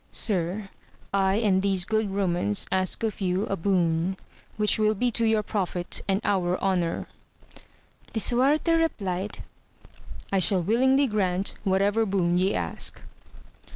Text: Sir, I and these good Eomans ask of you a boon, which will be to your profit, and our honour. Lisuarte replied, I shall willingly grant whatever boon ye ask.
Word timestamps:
Sir, 0.09 0.69
I 1.13 1.35
and 1.35 1.61
these 1.61 1.85
good 1.85 2.07
Eomans 2.09 2.65
ask 2.71 3.03
of 3.03 3.21
you 3.21 3.45
a 3.45 3.55
boon, 3.55 4.17
which 4.57 4.79
will 4.79 4.95
be 4.95 5.11
to 5.11 5.25
your 5.25 5.43
profit, 5.43 6.01
and 6.07 6.19
our 6.23 6.59
honour. 6.59 7.05
Lisuarte 8.15 8.73
replied, 8.75 9.43
I 10.31 10.39
shall 10.39 10.63
willingly 10.63 11.05
grant 11.05 11.53
whatever 11.63 12.07
boon 12.07 12.39
ye 12.39 12.55
ask. 12.55 12.99